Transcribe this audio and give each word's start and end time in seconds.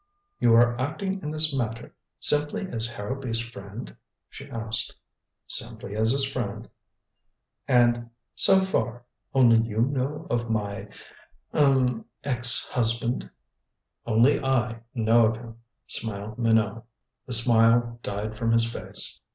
"You 0.39 0.55
are 0.55 0.73
acting 0.81 1.21
in 1.21 1.29
this 1.29 1.55
matter 1.55 1.93
simply 2.19 2.67
as 2.71 2.87
Harrowby's 2.87 3.39
friend?" 3.39 3.95
she 4.31 4.49
asked. 4.49 4.95
"Simply 5.45 5.95
as 5.95 6.09
his 6.11 6.25
friend." 6.25 6.67
"And 7.67 8.09
so 8.33 8.61
far 8.61 9.03
only 9.35 9.57
you 9.61 9.81
know 9.83 10.25
of 10.31 10.49
my 10.49 10.89
er 11.53 12.03
ex 12.23 12.67
husband?" 12.69 13.29
"Only 14.03 14.43
I 14.43 14.79
know 14.95 15.27
of 15.27 15.35
him," 15.37 15.57
smiled 15.85 16.39
Minot. 16.39 16.81
The 17.27 17.33
smile 17.33 17.99
died 18.01 18.35
from 18.35 18.53
his 18.53 18.65
face. 18.73 19.19